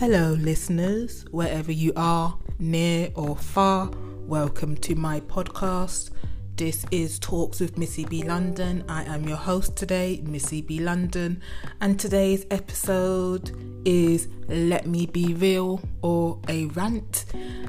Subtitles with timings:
[0.00, 3.90] Hello, listeners, wherever you are, near or far,
[4.26, 6.08] welcome to my podcast.
[6.56, 8.22] This is Talks with Missy B.
[8.22, 8.82] London.
[8.88, 10.80] I am your host today, Missy B.
[10.80, 11.42] London,
[11.82, 13.50] and today's episode
[13.84, 17.26] is Let Me Be Real or a Rant.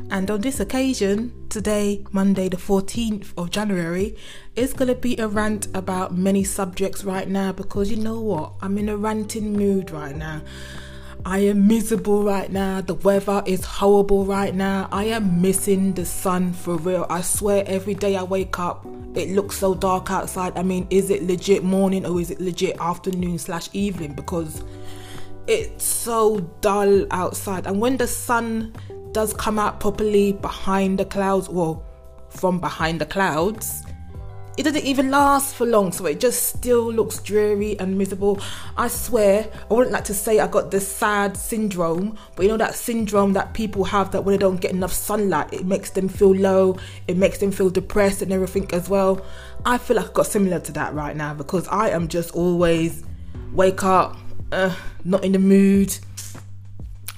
[0.09, 4.15] And on this occasion, today, Monday, the 14th of January,
[4.55, 8.53] is going to be a rant about many subjects right now because you know what?
[8.61, 10.43] I'm in a ranting mood right now.
[11.25, 12.81] I am miserable right now.
[12.81, 14.89] The weather is horrible right now.
[14.91, 17.05] I am missing the sun for real.
[17.09, 20.57] I swear every day I wake up, it looks so dark outside.
[20.57, 24.13] I mean, is it legit morning or is it legit afternoon slash evening?
[24.13, 24.63] Because
[25.47, 27.67] it's so dull outside.
[27.67, 28.73] And when the sun
[29.11, 31.85] does come out properly behind the clouds, well,
[32.29, 33.83] from behind the clouds,
[34.57, 38.39] it doesn't even last for long, so it just still looks dreary and miserable.
[38.77, 42.57] I swear, I wouldn't like to say I got this sad syndrome, but you know
[42.57, 46.09] that syndrome that people have that when they don't get enough sunlight, it makes them
[46.09, 49.25] feel low, it makes them feel depressed and everything as well.
[49.65, 53.03] I feel like I've got similar to that right now because I am just always
[53.53, 54.17] wake up,
[54.51, 55.97] uh, not in the mood.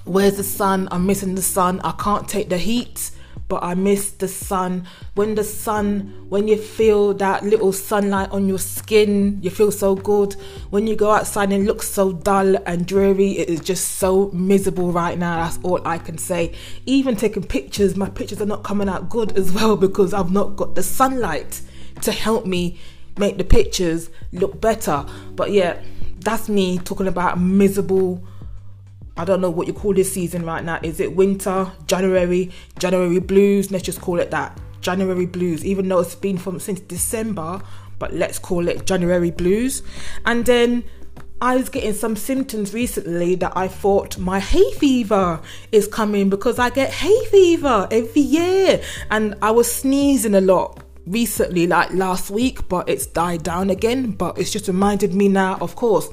[0.05, 0.87] Where's the sun?
[0.91, 1.79] I'm missing the sun.
[1.81, 3.11] I can't take the heat
[3.53, 4.87] but I miss the sun.
[5.13, 9.93] When the sun, when you feel that little sunlight on your skin, you feel so
[9.93, 10.33] good.
[10.71, 14.31] When you go outside and it looks so dull and dreary, it is just so
[14.31, 15.43] miserable right now.
[15.43, 16.55] That's all I can say.
[16.87, 20.55] Even taking pictures, my pictures are not coming out good as well because I've not
[20.55, 21.61] got the sunlight
[22.01, 22.79] to help me
[23.19, 25.05] make the pictures look better.
[25.35, 25.79] But yeah,
[26.21, 28.23] that's me talking about miserable
[29.15, 30.79] I don't know what you call this season right now.
[30.81, 33.69] Is it winter, January, January blues?
[33.69, 34.59] Let's just call it that.
[34.81, 37.61] January blues, even though it's been from since December,
[37.99, 39.83] but let's call it January blues.
[40.25, 40.83] And then
[41.41, 45.39] I was getting some symptoms recently that I thought my hay fever
[45.71, 48.81] is coming because I get hay fever every year.
[49.11, 54.11] And I was sneezing a lot recently, like last week, but it's died down again.
[54.11, 56.09] But it's just reminded me now, of course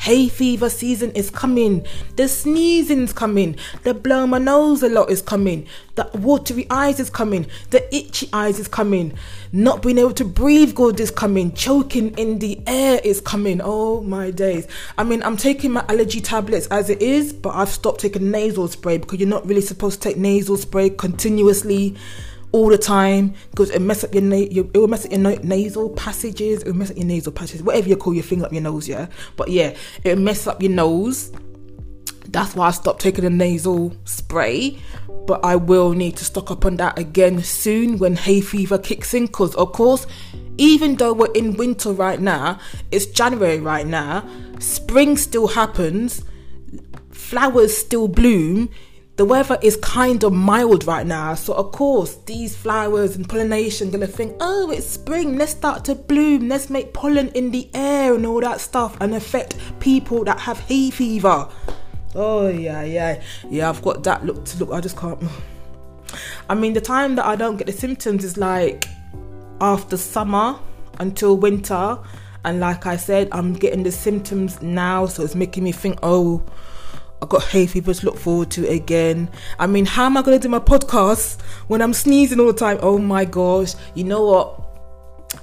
[0.00, 1.86] hay fever season is coming.
[2.16, 3.56] The sneezing's coming.
[3.82, 5.66] The blow my nose a lot is coming.
[5.96, 7.46] The watery eyes is coming.
[7.68, 9.12] The itchy eyes is coming.
[9.52, 11.52] Not being able to breathe good is coming.
[11.52, 13.60] Choking in the air is coming.
[13.62, 14.66] Oh my days.
[14.96, 18.68] I mean, I'm taking my allergy tablets as it is, but I've stopped taking nasal
[18.68, 21.94] spray because you're not really supposed to take nasal spray continuously
[22.52, 25.20] all the time because it mess up your, na- your it will mess up your
[25.20, 26.62] na- nasal passages.
[26.62, 28.88] It will mess up your nasal passages, whatever you call your thing up your nose,
[28.88, 29.06] yeah.
[29.36, 31.32] But yeah, it mess up your nose.
[32.28, 34.78] That's why I stopped taking the nasal spray.
[35.26, 39.14] But I will need to stock up on that again soon when hay fever kicks
[39.14, 39.26] in.
[39.26, 40.06] Because of course,
[40.56, 42.58] even though we're in winter right now,
[42.90, 44.28] it's January right now.
[44.58, 46.24] Spring still happens.
[47.10, 48.70] Flowers still bloom
[49.20, 53.90] the weather is kind of mild right now, so of course these flowers and pollination
[53.90, 58.14] gonna think, oh, it's spring, let's start to bloom, let's make pollen in the air
[58.14, 61.46] and all that stuff and affect people that have hay fever.
[62.14, 63.68] Oh yeah, yeah, yeah.
[63.68, 64.72] I've got that look to look.
[64.72, 65.22] I just can't.
[66.48, 68.86] I mean, the time that I don't get the symptoms is like
[69.60, 70.58] after summer
[70.98, 71.98] until winter,
[72.46, 76.42] and like I said, I'm getting the symptoms now, so it's making me think, oh
[77.22, 79.28] I got hay fever to look forward to again.
[79.58, 82.54] I mean, how am I going to do my podcast when I'm sneezing all the
[82.54, 82.78] time?
[82.80, 83.74] Oh my gosh.
[83.94, 84.66] You know what?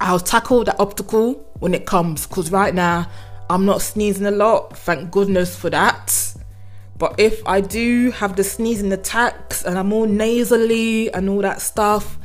[0.02, 3.10] I'll tackle that obstacle when it comes because right now
[3.50, 4.76] I'm not sneezing a lot.
[4.78, 6.34] Thank goodness for that.
[6.98, 11.62] But if I do have the sneezing attacks and I'm all nasally and all that
[11.62, 12.18] stuff,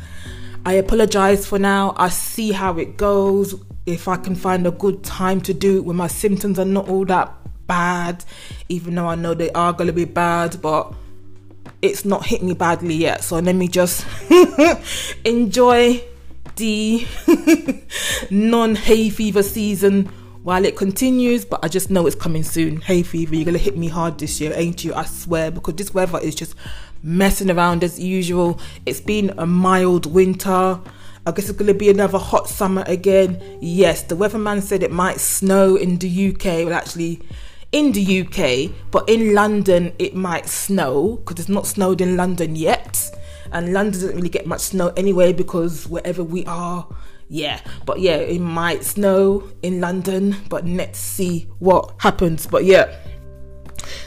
[0.65, 1.95] I apologize for now.
[1.99, 3.55] I see how it goes.
[3.85, 6.89] If I can find a good time to do it when my symptoms are not
[6.89, 7.35] all that
[7.73, 8.23] bad,
[8.69, 10.93] even though I know they are to be bad, but
[11.81, 13.25] it's not hit me badly yet.
[13.25, 14.05] So let me just
[15.25, 16.05] enjoy
[16.57, 17.07] the
[18.31, 20.05] non hay fever season
[20.43, 22.83] while it continues, but I just know it's coming soon.
[22.83, 24.93] Hay fever, you're gonna hit me hard this year, ain't you?
[24.93, 26.55] I swear, because this weather is just
[27.03, 28.61] messing around as usual.
[28.85, 30.79] It's been a mild winter.
[31.25, 33.41] I guess it's gonna be another hot summer again.
[33.63, 36.67] Yes, the weatherman said it might snow in the UK.
[36.67, 37.23] Well, actually,
[37.73, 42.55] in the UK, but in London it might snow because it's not snowed in London
[42.55, 43.11] yet.
[43.51, 46.87] And London doesn't really get much snow anyway because wherever we are,
[47.29, 47.61] yeah.
[47.85, 52.47] But yeah, it might snow in London, but let's see what happens.
[52.47, 52.95] But yeah,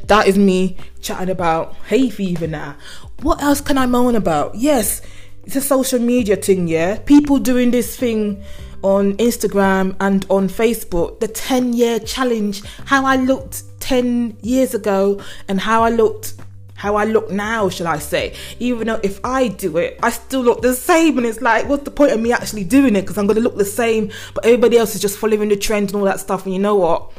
[0.08, 2.76] that is me chatting about hay fever now.
[3.22, 4.56] What else can I moan about?
[4.56, 5.02] Yes,
[5.44, 6.98] it's a social media thing, yeah.
[7.00, 8.44] People doing this thing
[8.86, 15.20] on Instagram and on Facebook the 10 year challenge, how I looked 10 years ago
[15.48, 16.36] and how I looked
[16.76, 18.36] how I look now, shall I say.
[18.60, 21.18] Even though if I do it, I still look the same.
[21.18, 23.02] And it's like, what's the point of me actually doing it?
[23.02, 25.90] Because I'm going to look the same, but everybody else is just following the trend
[25.90, 26.46] and all that stuff.
[26.46, 27.12] And you know what?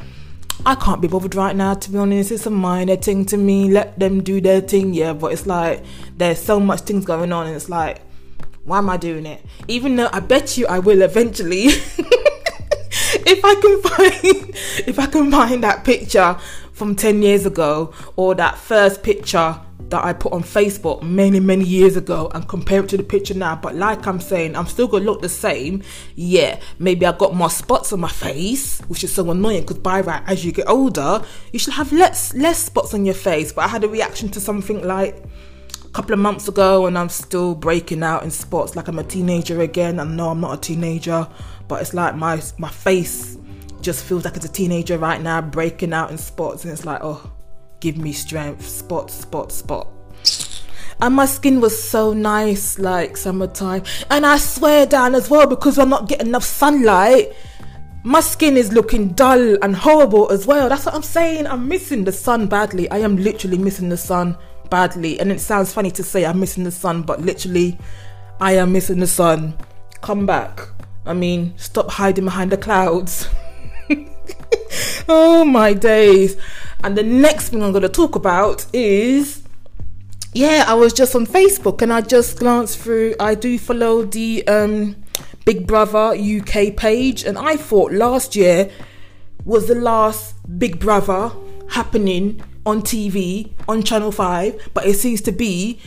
[0.67, 2.31] I can't be bothered right now, to be honest.
[2.31, 3.71] It's a minor thing to me.
[3.71, 5.15] Let them do their thing, yeah.
[5.15, 5.83] But it's like,
[6.17, 8.03] there's so much things going on, and it's like,
[8.67, 9.45] why am I doing it?
[9.69, 11.67] Even though I bet you I will eventually.
[13.27, 14.51] if I can find
[14.89, 16.37] if I can find that picture
[16.73, 19.59] from 10 years ago or that first picture
[19.89, 23.35] that I put on Facebook many, many years ago and compare it to the picture
[23.35, 23.55] now.
[23.55, 25.85] But like I'm saying, I'm still gonna look the same.
[26.17, 30.01] Yeah, maybe I got more spots on my face, which is so annoying because by
[30.01, 31.23] right, as you get older,
[31.53, 33.53] you should have less less spots on your face.
[33.53, 35.23] But I had a reaction to something like
[35.97, 39.63] couple of months ago and I'm still breaking out in spots like I'm a teenager
[39.63, 39.99] again.
[39.99, 41.27] I know I'm not a teenager,
[41.69, 43.39] but it's like my my face
[43.81, 47.01] just feels like it's a teenager right now, breaking out in spots, and it's like,
[47.03, 47.33] oh,
[47.81, 49.89] give me strength, spot, spot, spot.
[51.01, 53.85] And my skin was so nice, like summertime.
[54.11, 57.33] And I swear down as well, because I'm not getting enough sunlight,
[58.05, 60.69] my skin is looking dull and horrible as well.
[60.69, 61.47] That's what I'm saying.
[61.47, 62.91] I'm missing the sun badly.
[62.91, 64.37] I am literally missing the sun
[64.71, 65.19] badly.
[65.19, 67.79] And it sounds funny to say I'm missing the sun, but literally,
[68.41, 69.55] I am missing the sun.
[70.01, 70.61] Come back.
[71.05, 73.29] I mean, stop hiding behind the clouds.
[75.09, 76.37] oh my days.
[76.83, 79.43] And the next thing I'm going to talk about is
[80.37, 83.15] yeah, I was just on Facebook and I just glanced through.
[83.19, 84.97] I do follow the um,
[85.47, 88.71] Big Brother UK page, and I thought last year
[89.47, 91.33] was the last Big Brother
[91.71, 95.79] happening on TV on Channel 5, but it seems to be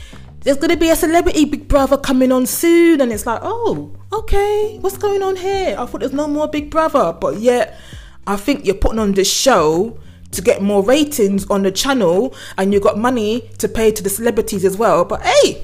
[0.41, 3.91] there's going to be a celebrity Big Brother coming on soon, and it's like, oh,
[4.13, 5.75] okay, what's going on here?
[5.77, 7.77] I thought there's no more Big Brother, but yet
[8.25, 9.99] I think you're putting on this show
[10.31, 14.09] to get more ratings on the channel, and you got money to pay to the
[14.09, 15.03] celebrities as well.
[15.03, 15.61] But hey,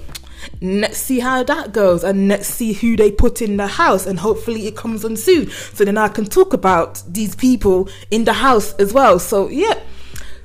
[0.61, 4.19] let's see how that goes, and let's see who they put in the house, and
[4.19, 8.33] hopefully it comes on soon, so then I can talk about these people in the
[8.33, 9.19] house as well.
[9.19, 9.79] So yeah,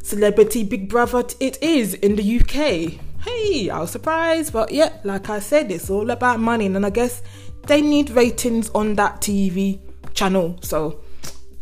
[0.02, 4.52] celebrity Big Brother it is in the UK hey, I was surprised.
[4.52, 6.67] But yeah, like I said, it's all about money.
[6.67, 7.23] And I guess
[7.67, 9.81] they need ratings on that TV
[10.14, 10.58] channel.
[10.62, 11.00] So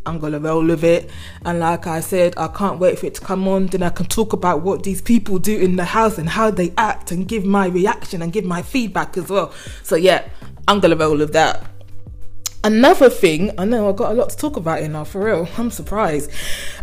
[0.06, 1.10] I'm gonna roll with it.
[1.44, 3.66] And like I said, I can't wait for it to come on.
[3.66, 6.72] Then I can talk about what these people do in the house and how they
[6.78, 9.52] act and give my reaction and give my feedback as well.
[9.82, 10.28] So yeah,
[10.66, 11.77] I'm gonna roll with that.
[12.64, 15.48] Another thing, I know I got a lot to talk about here now, for real.
[15.58, 16.28] I'm surprised.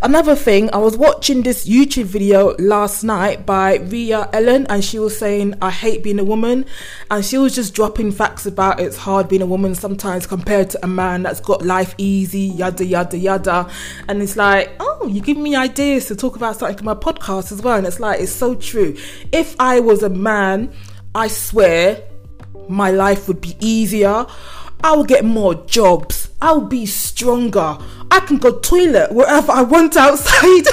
[0.02, 4.98] Another thing, I was watching this YouTube video last night by Ria Ellen, and she
[4.98, 6.64] was saying, I hate being a woman.
[7.10, 10.82] And she was just dropping facts about it's hard being a woman sometimes compared to
[10.82, 13.70] a man that's got life easy, yada, yada, yada.
[14.08, 17.52] And it's like, oh, you give me ideas to talk about something in my podcast
[17.52, 17.76] as well.
[17.76, 18.96] And it's like, it's so true.
[19.30, 20.72] If I was a man,
[21.14, 22.02] I swear
[22.66, 24.26] my life would be easier
[24.82, 26.28] I'll get more jobs.
[26.40, 27.78] I'll be stronger.
[28.10, 30.64] I can go toilet wherever I want outside.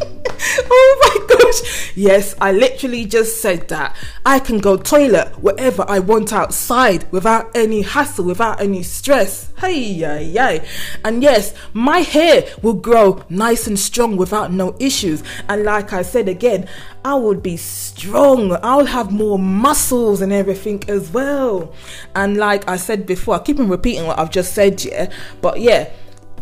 [0.70, 1.92] oh my gosh.
[1.96, 3.96] Yes, I literally just said that.
[4.26, 9.50] I can go toilet wherever I want outside without any hassle, without any stress.
[9.58, 10.64] Hey, yeah, yeah.
[11.04, 15.22] And yes, my hair will grow nice and strong without no issues.
[15.48, 16.68] And like I said again,
[17.04, 18.58] I will be strong.
[18.62, 21.72] I'll have more muscles and everything as well.
[22.14, 25.12] And like I said before, I keep on repeating what I've just said, yeah.
[25.40, 25.90] But yeah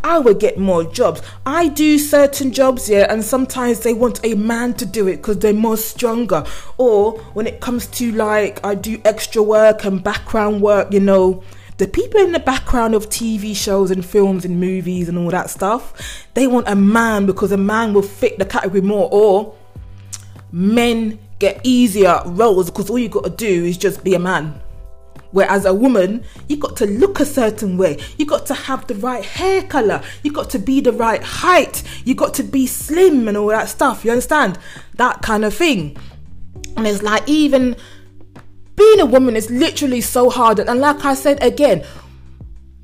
[0.04, 1.22] I would get more jobs.
[1.46, 5.38] I do certain jobs, yeah, and sometimes they want a man to do it because
[5.38, 6.44] they're more stronger.
[6.78, 11.42] Or when it comes to like, I do extra work and background work, you know,
[11.78, 15.50] the people in the background of TV shows and films and movies and all that
[15.50, 19.08] stuff, they want a man because a man will fit the category more.
[19.10, 19.54] Or
[20.52, 24.60] men get easier roles because all you got to do is just be a man.
[25.32, 27.98] Whereas a woman, you got to look a certain way.
[28.18, 30.02] You got to have the right hair color.
[30.22, 31.82] You got to be the right height.
[32.04, 34.04] You got to be slim and all that stuff.
[34.04, 34.58] You understand?
[34.96, 35.96] That kind of thing.
[36.76, 37.76] And it's like even
[38.76, 40.58] being a woman is literally so hard.
[40.58, 41.84] And like I said again,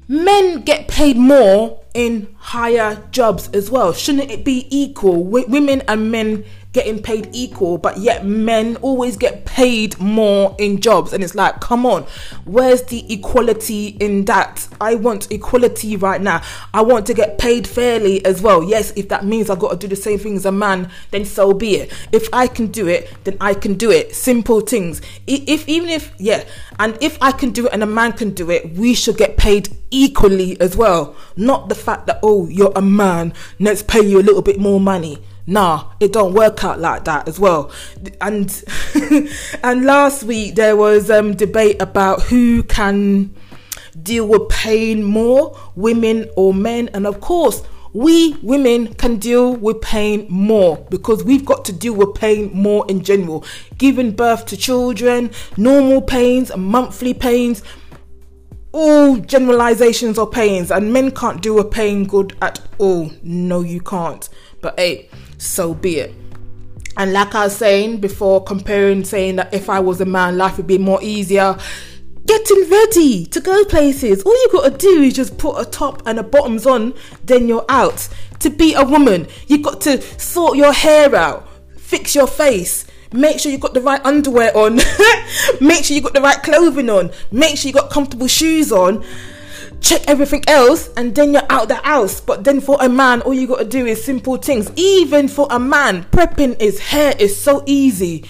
[0.09, 3.93] men get paid more in higher jobs as well.
[3.93, 5.25] Shouldn't it be equal?
[5.25, 6.45] Women and men
[6.79, 11.13] getting paid equal, but yet men always get paid more in jobs.
[11.13, 12.05] And it's like, come on,
[12.45, 14.69] where's the equality in that?
[14.81, 16.41] I want equality right now.
[16.73, 18.63] I want to get paid fairly as well.
[18.63, 21.25] Yes, if that means I've got to do the same thing as a man, then
[21.25, 21.93] so be it.
[22.13, 24.15] If I can do it, then I can do it.
[24.15, 25.03] Simple things.
[25.27, 26.45] If even if yeah,
[26.79, 29.37] and if I can do it and a man can do it, we should get
[29.37, 31.17] paid equally as well.
[31.37, 34.79] Not the fact that oh, you're a man, let's pay you a little bit more
[34.79, 37.73] money Nah, it don't work out like that as well.
[38.21, 38.51] And
[39.63, 43.35] and last week there was um debate about who can
[44.03, 47.63] deal with pain more, women or men, and of course
[47.95, 52.85] we women can deal with pain more because we've got to deal with pain more
[52.91, 53.43] in general.
[53.79, 57.63] Giving birth to children, normal pains, monthly pains,
[58.73, 63.11] all generalizations of pains, and men can't deal with pain good at all.
[63.23, 64.29] No, you can't.
[64.61, 66.15] But hey, so be it.
[66.97, 70.57] And like I was saying before, comparing saying that if I was a man, life
[70.57, 71.57] would be more easier
[72.29, 74.23] getting ready to go places.
[74.23, 77.65] All you gotta do is just put a top and a bottoms on, then you're
[77.69, 78.09] out.
[78.41, 83.41] To be a woman, you got to sort your hair out, fix your face, make
[83.41, 84.77] sure you got the right underwear on,
[85.61, 89.05] make sure you got the right clothing on, make sure you got comfortable shoes on.
[89.81, 92.21] Check everything else and then you're out the house.
[92.21, 94.71] But then for a man, all you gotta do is simple things.
[94.77, 98.25] Even for a man, prepping his hair is so easy.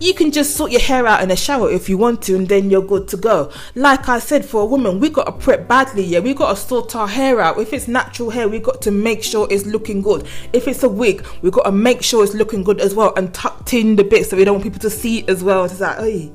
[0.00, 2.48] You can just sort your hair out in a shower if you want to and
[2.48, 3.52] then you're good to go.
[3.76, 6.18] Like i said for a woman we got to prep badly yeah.
[6.18, 7.58] We got to sort our hair out.
[7.58, 10.26] If it's natural hair we got to make sure it's looking good.
[10.52, 13.32] If it's a wig we got to make sure it's looking good as well and
[13.32, 15.64] tucked in the bits so we don't want people to see it as well.
[15.66, 16.32] It's like hey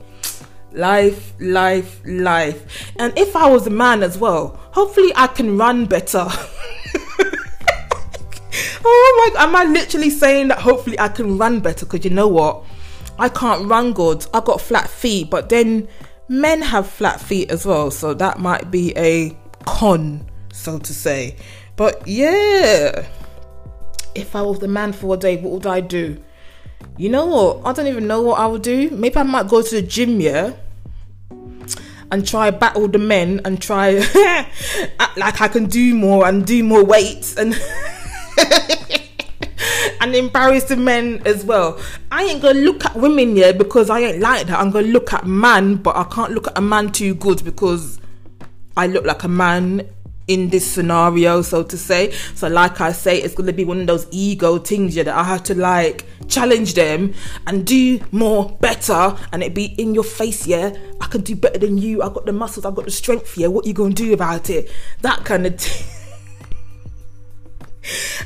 [0.71, 5.85] life life life and if i was a man as well hopefully i can run
[5.85, 6.25] better
[8.85, 12.27] oh my am i literally saying that hopefully i can run better because you know
[12.27, 12.63] what
[13.19, 14.25] I can't run good.
[14.33, 15.87] I got flat feet, but then
[16.27, 21.35] men have flat feet as well, so that might be a con, so to say.
[21.75, 23.07] But yeah,
[24.13, 26.21] if I was the man for a day, what would I do?
[26.97, 27.61] You know what?
[27.65, 28.89] I don't even know what I would do.
[28.89, 30.53] Maybe I might go to the gym, yeah,
[32.11, 33.91] and try battle the men and try
[35.17, 37.59] like I can do more and do more weights and.
[39.99, 41.79] and embarrass the men as well.
[42.11, 44.59] I ain't gonna look at women yeah because I ain't like that.
[44.59, 47.99] I'm gonna look at man, but I can't look at a man too good because
[48.75, 49.87] I look like a man
[50.27, 52.11] in this scenario, so to say.
[52.35, 55.23] So, like I say, it's gonna be one of those ego things yeah that I
[55.23, 57.13] have to like challenge them
[57.45, 60.45] and do more better, and it be in your face.
[60.45, 62.01] Yeah, I can do better than you.
[62.01, 63.37] I got the muscles, I got the strength.
[63.37, 64.71] Yeah, what you gonna do about it?
[65.01, 65.87] That kind of thing.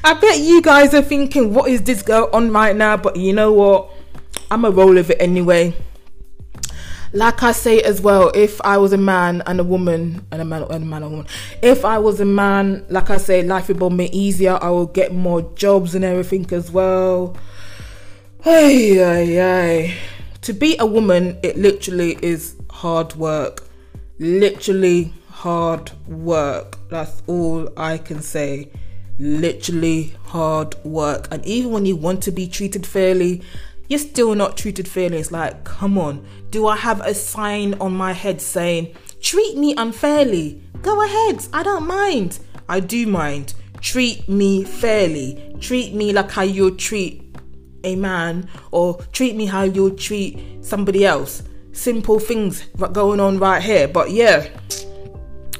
[0.03, 2.97] I bet you guys are thinking, what is this girl on right now?
[2.97, 3.91] But you know what?
[4.49, 5.73] I'm a roll of it anyway.
[7.13, 10.45] Like I say as well, if I was a man and a woman, and a
[10.45, 11.27] man and a man and a woman,
[11.61, 14.57] if I was a man, like I say, life would be easier.
[14.61, 17.35] I will get more jobs and everything as well.
[18.43, 19.97] Hey, hey, hey.
[20.43, 23.67] To be a woman, it literally is hard work.
[24.17, 26.77] Literally hard work.
[26.89, 28.71] That's all I can say
[29.21, 31.27] literally hard work.
[31.31, 33.43] And even when you want to be treated fairly,
[33.91, 35.17] you're still not treated fairly.
[35.17, 39.75] It's like, come on, do I have a sign on my head saying, treat me
[39.75, 40.63] unfairly?
[40.81, 42.39] Go ahead, I don't mind.
[42.69, 43.53] I do mind.
[43.81, 45.57] Treat me fairly.
[45.59, 47.35] Treat me like how you treat
[47.83, 51.43] a man, or treat me how you treat somebody else.
[51.73, 53.89] Simple things going on right here.
[53.89, 54.47] But yeah,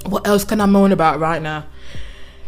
[0.06, 1.66] what else can I moan about right now?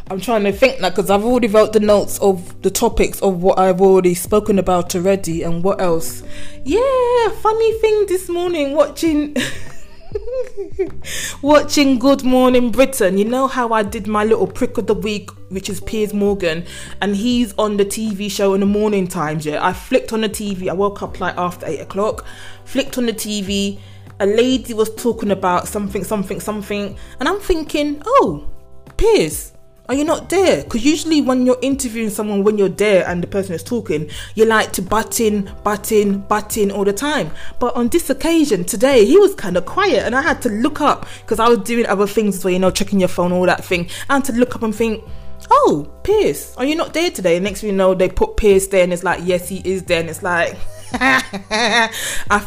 [0.10, 3.41] I'm trying to think now because I've already wrote the notes of the topics of
[3.41, 6.24] what I've already spoken about already and what else.
[6.65, 9.33] Yeah, funny thing this morning watching
[11.41, 13.17] watching Good Morning Britain.
[13.17, 16.65] You know how I did my little prick of the week, which is Piers Morgan,
[17.01, 19.45] and he's on the TV show in the morning times.
[19.45, 20.69] Yeah, I flicked on the TV.
[20.69, 22.25] I woke up like after eight o'clock,
[22.65, 23.79] flicked on the TV.
[24.19, 28.50] A lady was talking about something, something, something, and I'm thinking, oh,
[28.98, 29.52] Piers
[29.90, 30.63] are you not there?
[30.63, 34.46] Because usually when you're interviewing someone, when you're there and the person is talking, you
[34.46, 37.32] like to butt in, butt in, butt in all the time.
[37.60, 40.80] But on this occasion today, he was kind of quiet, and I had to look
[40.80, 43.66] up because I was doing other things, so you know, checking your phone, all that
[43.66, 43.90] thing.
[44.10, 45.04] Had to look up and think,
[45.52, 47.36] oh, Piers, are you not there today?
[47.36, 49.84] And next thing you know, they put Piers there, and it's like, yes, he is
[49.84, 50.58] there, and it's like.
[50.96, 51.90] I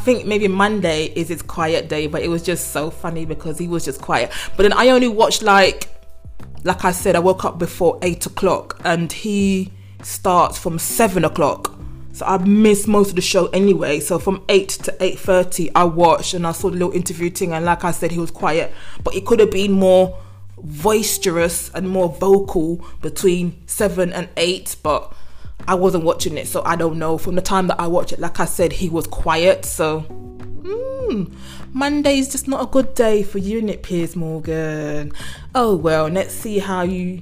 [0.05, 3.67] think maybe Monday is his quiet day, but it was just so funny because he
[3.67, 4.31] was just quiet.
[4.57, 5.96] But then I only watched like
[6.67, 11.73] like I said, I woke up before eight o'clock and he starts from seven o'clock.
[12.13, 14.01] So I missed most of the show anyway.
[14.01, 17.53] So from eight to eight thirty, I watched and I saw the little interview thing.
[17.53, 18.73] And like I said, he was quiet,
[19.05, 20.19] but it could have been more
[20.59, 24.77] boisterous and more vocal between seven and eight.
[24.83, 25.13] But
[25.69, 27.17] I wasn't watching it, so I don't know.
[27.17, 29.65] From the time that I watched it, like I said, he was quiet.
[29.65, 31.25] So hmm,
[31.77, 35.13] Monday is just not a good day for you, it Piers Morgan.
[35.55, 37.21] Oh well, let's see how you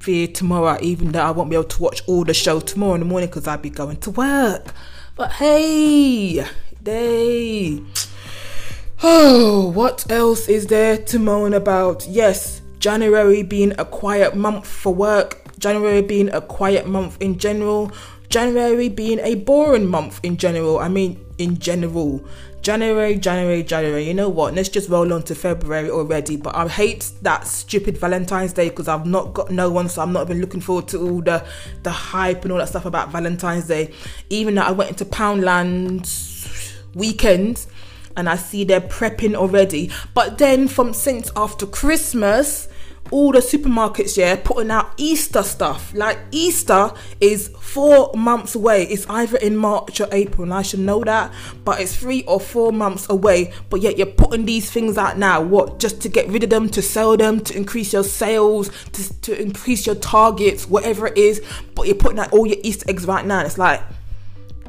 [0.00, 3.00] for tomorrow, even though I won't be able to watch all the show tomorrow in
[3.02, 4.74] the morning because I'll be going to work.
[5.14, 6.44] But hey,
[6.82, 7.80] they.
[9.04, 12.04] Oh, what else is there to moan about?
[12.08, 17.92] Yes, January being a quiet month for work, January being a quiet month in general,
[18.28, 20.80] January being a boring month in general.
[20.80, 22.24] I mean, in general.
[22.62, 24.06] January, January, January.
[24.06, 24.54] You know what?
[24.54, 26.36] Let's just roll on to February already.
[26.36, 30.12] But I hate that stupid Valentine's Day because I've not got no one, so I'm
[30.12, 31.44] not even looking forward to all the
[31.82, 33.92] the hype and all that stuff about Valentine's Day.
[34.30, 36.08] Even though I went into Poundland
[36.94, 37.66] weekend
[38.16, 39.90] and I see they're prepping already.
[40.14, 42.68] But then from since after Christmas,
[43.12, 45.92] all the supermarkets, yeah, putting out Easter stuff.
[45.94, 48.84] Like Easter is four months away.
[48.84, 51.32] It's either in March or April, and I should know that,
[51.64, 53.52] but it's three or four months away.
[53.70, 55.42] But yet you're putting these things out now.
[55.42, 55.78] What?
[55.78, 59.40] Just to get rid of them, to sell them, to increase your sales, to, to
[59.40, 61.42] increase your targets, whatever it is.
[61.74, 63.40] But you're putting out all your Easter eggs right now.
[63.44, 63.82] It's like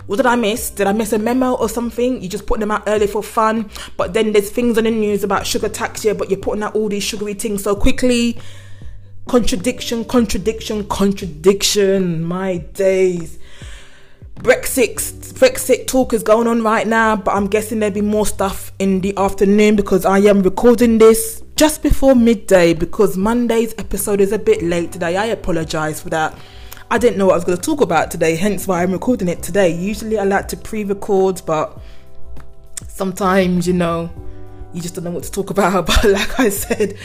[0.07, 0.69] what did I miss?
[0.69, 2.21] Did I miss a memo or something?
[2.21, 5.23] You just putting them out early for fun, but then there's things on the news
[5.23, 8.39] about sugar tax here, but you're putting out all these sugary things so quickly.
[9.27, 12.23] Contradiction, contradiction, contradiction.
[12.23, 13.39] My days.
[14.35, 14.95] Brexit,
[15.33, 18.99] Brexit talk is going on right now, but I'm guessing there'll be more stuff in
[19.01, 24.39] the afternoon because I am recording this just before midday because Monday's episode is a
[24.39, 25.15] bit late today.
[25.15, 26.37] I apologize for that.
[26.93, 29.27] I didn't know what I was going to talk about today, hence why I'm recording
[29.27, 29.73] it today.
[29.73, 31.79] Usually I like to pre record, but
[32.87, 34.11] sometimes, you know,
[34.73, 35.87] you just don't know what to talk about.
[35.87, 36.95] But like I said,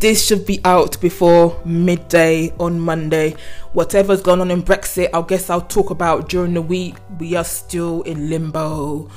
[0.00, 3.36] this should be out before midday on Monday.
[3.72, 6.96] Whatever's going on in Brexit, I guess I'll talk about during the week.
[7.18, 9.08] We are still in limbo.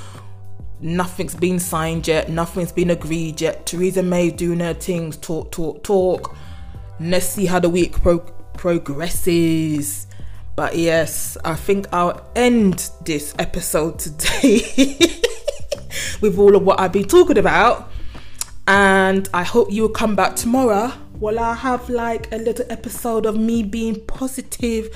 [0.79, 3.65] Nothing's been signed yet, nothing's been agreed yet.
[3.65, 6.37] Theresa May doing her things, talk, talk, talk.
[7.01, 8.19] Let's see how the week pro-
[8.53, 10.07] progresses.
[10.55, 14.97] But yes, I think I'll end this episode today
[16.21, 17.91] with all of what I've been talking about.
[18.67, 23.37] And I hope you'll come back tomorrow while I have like a little episode of
[23.37, 24.89] me being positive,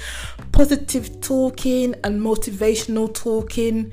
[0.52, 3.92] positive talking and motivational talking.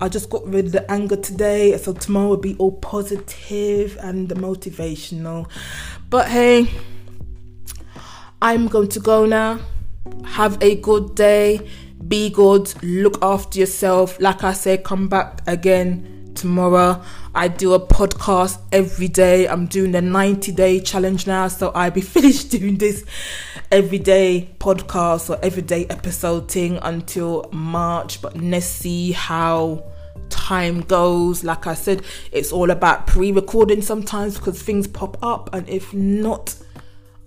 [0.00, 4.28] I just got rid of the anger today, so tomorrow will be all positive and
[4.30, 5.48] motivational.
[6.10, 6.68] But hey,
[8.40, 9.60] I'm going to go now.
[10.24, 11.68] Have a good day.
[12.08, 12.72] Be good.
[12.82, 14.20] Look after yourself.
[14.20, 17.02] Like I said, come back again tomorrow.
[17.34, 19.46] I do a podcast every day.
[19.46, 23.04] I'm doing the 90 day challenge now, so I'll be finished doing this
[23.70, 28.20] everyday podcast or everyday episode thing until March.
[28.20, 29.84] But let's see how
[30.28, 31.44] time goes.
[31.44, 35.94] Like I said, it's all about pre recording sometimes because things pop up, and if
[35.94, 36.56] not,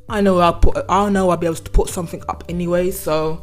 [0.08, 3.42] I know I'll put I know I'll be able to put something up anyway, so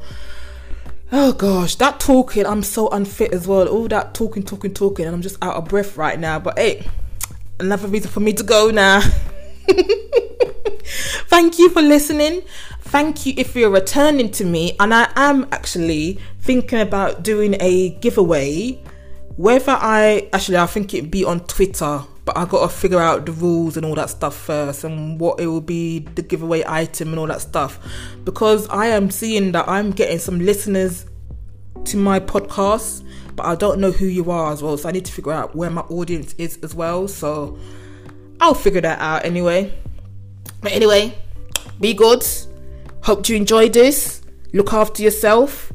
[1.11, 3.69] oh gosh, that talking, I'm so unfit as well.
[3.69, 6.39] All that talking, talking, talking, and I'm just out of breath right now.
[6.39, 6.87] But hey,
[7.59, 9.01] another reason for me to go now.
[11.27, 12.43] Thank you for listening.
[12.81, 17.91] Thank you if you're returning to me, and I am actually thinking about doing a
[17.91, 18.81] giveaway.
[19.37, 23.27] Whether I actually, I think it'd be on Twitter but I got to figure out
[23.27, 27.09] the rules and all that stuff first and what it will be the giveaway item
[27.09, 27.81] and all that stuff.
[28.25, 31.07] Because I am seeing that I'm getting some listeners
[31.85, 33.03] to my podcast
[33.35, 34.77] but I don't know who you are as well.
[34.77, 37.09] So I need to figure out where my audience is as well.
[37.09, 37.59] So
[38.41, 39.73] I'll figure that out anyway.
[40.61, 41.17] But anyway
[41.81, 42.25] be good.
[43.03, 44.23] Hope you enjoyed this.
[44.53, 45.73] Look after yourself.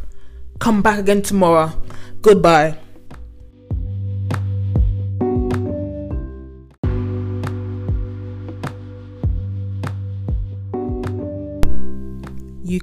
[0.59, 1.73] Come back again tomorrow.
[2.21, 2.77] Goodbye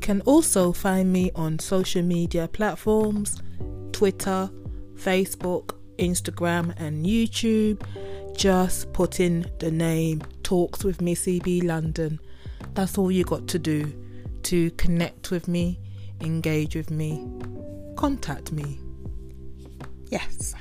[0.04, 3.40] can also find me on social media platforms
[3.90, 4.50] Twitter,
[4.96, 7.82] Facebook, Instagram, and YouTube.
[8.36, 12.20] Just put in the name Talks with Missy B London.
[12.74, 13.94] That's all you got to do
[14.42, 15.80] to connect with me,
[16.20, 17.26] engage with me,
[17.96, 18.78] contact me.
[20.10, 20.54] Yes.